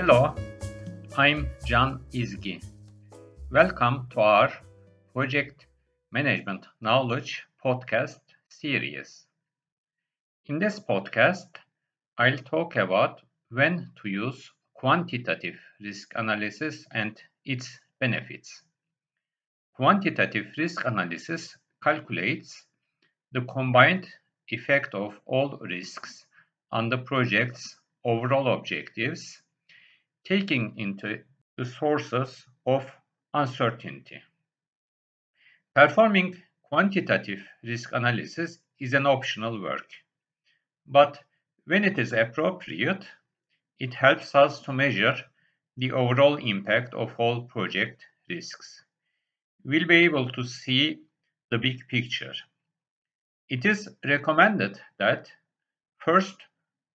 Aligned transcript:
Hello, 0.00 0.34
I'm 1.14 1.46
Can 1.66 2.00
Izgi. 2.10 2.64
Welcome 3.50 4.06
to 4.12 4.20
our 4.20 4.50
Project 5.12 5.66
Management 6.10 6.64
Knowledge 6.80 7.44
podcast 7.62 8.20
series. 8.48 9.26
In 10.46 10.58
this 10.58 10.80
podcast, 10.80 11.48
I'll 12.16 12.38
talk 12.38 12.76
about 12.76 13.20
when 13.50 13.90
to 14.00 14.08
use 14.08 14.50
quantitative 14.72 15.60
risk 15.82 16.12
analysis 16.14 16.86
and 16.92 17.20
its 17.44 17.78
benefits. 17.98 18.62
Quantitative 19.74 20.46
risk 20.56 20.82
analysis 20.86 21.58
calculates 21.84 22.64
the 23.32 23.42
combined 23.42 24.08
effect 24.48 24.94
of 24.94 25.20
all 25.26 25.58
risks 25.58 26.24
on 26.72 26.88
the 26.88 26.96
project's 26.96 27.78
overall 28.02 28.54
objectives, 28.54 29.42
taking 30.30 30.78
into 30.78 31.18
the 31.56 31.64
sources 31.64 32.46
of 32.64 32.86
uncertainty. 33.34 34.22
Performing 35.74 36.40
quantitative 36.62 37.40
risk 37.64 37.90
analysis 37.92 38.60
is 38.78 38.94
an 38.94 39.06
optional 39.06 39.60
work, 39.60 39.88
but 40.86 41.18
when 41.64 41.82
it 41.82 41.98
is 41.98 42.12
appropriate, 42.12 43.04
it 43.80 43.92
helps 43.92 44.36
us 44.36 44.60
to 44.60 44.72
measure 44.72 45.16
the 45.76 45.90
overall 45.90 46.36
impact 46.36 46.94
of 46.94 47.12
all 47.18 47.42
project 47.42 48.06
risks. 48.28 48.84
We'll 49.64 49.88
be 49.88 50.04
able 50.04 50.28
to 50.30 50.44
see 50.44 51.00
the 51.50 51.58
big 51.58 51.88
picture. 51.88 52.34
It 53.48 53.64
is 53.64 53.88
recommended 54.04 54.80
that 55.00 55.28
first 55.98 56.36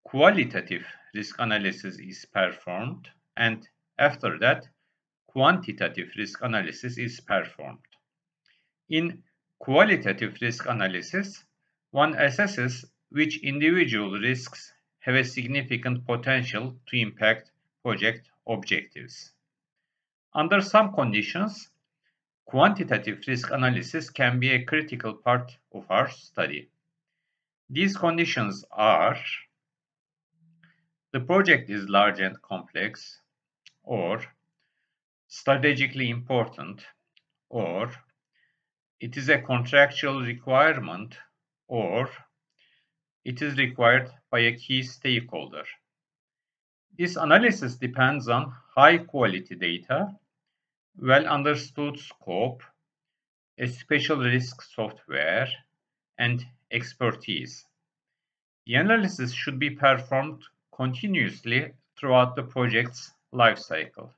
qualitative 0.06 0.86
risk 1.14 1.36
analysis 1.40 2.00
is 2.00 2.26
performed 2.34 3.10
and 3.38 3.68
after 3.98 4.38
that 4.40 4.68
quantitative 5.28 6.10
risk 6.18 6.42
analysis 6.42 6.98
is 6.98 7.20
performed. 7.20 7.84
In 8.90 9.24
qualitative 9.60 10.38
risk 10.42 10.66
analysis, 10.68 11.44
one 11.92 12.14
assesses 12.14 12.86
which 13.10 13.44
individual 13.44 14.12
risks 14.12 14.74
have 15.00 15.16
a 15.16 15.24
significant 15.24 16.06
potential 16.06 16.76
to 16.88 16.98
impact 16.98 17.52
project 17.84 18.30
objectives. 18.48 19.32
Under 20.34 20.62
some 20.62 20.94
conditions, 20.94 21.70
quantitative 22.46 23.20
risk 23.28 23.52
analysis 23.52 24.10
can 24.10 24.40
be 24.40 24.52
a 24.52 24.64
critical 24.64 25.14
part 25.14 25.58
of 25.74 25.86
our 25.90 26.10
study. 26.10 26.70
These 27.70 27.98
conditions 27.98 28.64
are 28.72 29.18
the 31.12 31.20
project 31.22 31.70
is 31.70 31.88
large 31.88 32.20
and 32.20 32.42
complex, 32.42 33.22
or 33.86 34.22
strategically 35.28 36.10
important, 36.10 36.86
or 37.50 37.92
it 39.00 39.18
is 39.18 39.30
a 39.30 39.42
contractual 39.42 40.22
requirement, 40.22 41.18
or 41.68 42.10
it 43.24 43.42
is 43.42 43.58
required 43.58 44.10
by 44.32 44.40
a 44.40 44.56
key 44.56 44.84
stakeholder. 44.84 45.64
This 46.98 47.16
analysis 47.16 47.76
depends 47.76 48.30
on 48.30 48.54
high 48.76 49.00
quality 49.00 49.56
data, 49.56 50.16
well 50.98 51.26
understood 51.28 52.00
scope, 52.00 52.64
a 53.58 53.68
special 53.68 54.18
risk 54.18 54.62
software, 54.62 55.48
and 56.18 56.46
expertise. 56.72 57.66
The 58.66 58.76
analysis 58.76 59.34
should 59.34 59.60
be 59.60 59.72
performed 59.72 60.42
continuously 60.74 61.74
throughout 61.98 62.36
the 62.36 62.44
project's 62.44 63.14
lifecycle. 63.36 64.12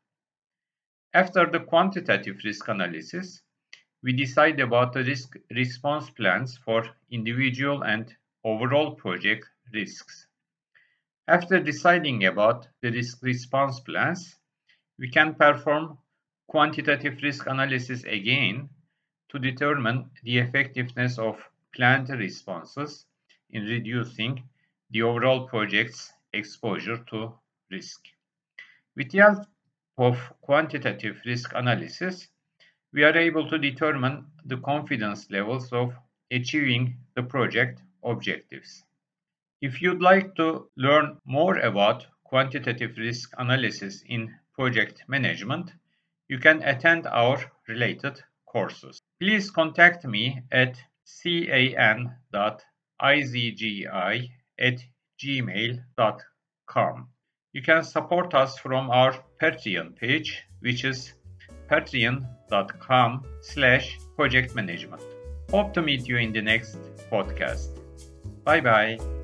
After 1.14 1.46
the 1.48 1.60
quantitative 1.60 2.38
risk 2.46 2.68
analysis, 2.68 3.42
we 4.04 4.14
decide 4.14 4.60
about 4.60 4.94
the 4.94 5.04
risk 5.04 5.36
response 5.50 6.10
plans 6.12 6.58
for 6.58 6.86
individual 7.10 7.84
and 7.84 8.16
overall 8.44 8.96
project 8.96 9.46
risks. 9.74 10.28
After 11.28 11.60
deciding 11.60 12.26
about 12.26 12.68
the 12.82 12.92
risk 12.92 13.24
response 13.24 13.80
plans, 13.80 14.36
we 15.00 15.10
can 15.10 15.36
perform 15.36 15.98
quantitative 16.48 17.22
risk 17.24 17.48
analysis 17.48 18.04
again 18.04 18.70
to 19.30 19.40
determine 19.40 20.12
the 20.24 20.38
effectiveness 20.38 21.18
of 21.18 21.44
planned 21.76 22.10
responses 22.10 23.06
in 23.50 23.64
reducing 23.64 24.48
the 24.92 25.02
overall 25.02 25.48
project's 25.48 26.14
exposure 26.34 27.04
to 27.10 27.34
risk. 27.72 28.17
With 28.98 29.12
the 29.12 29.20
help 29.20 29.46
of 30.00 30.34
quantitative 30.42 31.22
risk 31.24 31.52
analysis, 31.54 32.28
we 32.92 33.04
are 33.04 33.16
able 33.16 33.48
to 33.48 33.60
determine 33.60 34.26
the 34.44 34.58
confidence 34.58 35.30
levels 35.30 35.72
of 35.72 35.94
achieving 36.32 36.98
the 37.14 37.22
project 37.22 37.80
objectives. 38.04 38.84
If 39.62 39.84
you'd 39.84 40.02
like 40.02 40.34
to 40.38 40.72
learn 40.76 41.22
more 41.26 41.60
about 41.60 42.08
quantitative 42.24 42.98
risk 42.98 43.34
analysis 43.38 44.02
in 44.08 44.34
project 44.56 45.04
management, 45.08 45.74
you 46.28 46.40
can 46.40 46.64
attend 46.64 47.06
our 47.06 47.40
related 47.68 48.20
courses. 48.48 49.00
Please 49.20 49.52
contact 49.52 50.06
me 50.06 50.42
at 50.52 50.76
can.izgi 51.22 52.26
at 54.60 54.84
gmail.com. 55.20 57.10
You 57.58 57.64
can 57.64 57.84
support 57.84 58.36
us 58.36 58.60
from 58.60 58.92
our 58.92 59.16
Patreon 59.42 59.96
page, 59.96 60.44
which 60.60 60.86
is 60.86 61.14
patreon.com 61.72 63.24
slash 63.42 63.98
project 64.16 64.54
management. 64.54 65.02
Hope 65.50 65.74
to 65.74 65.82
meet 65.82 66.08
you 66.08 66.18
in 66.18 66.32
the 66.32 66.42
next 66.44 66.78
podcast. 67.12 67.80
Bye 68.44 68.62
bye. 68.62 69.17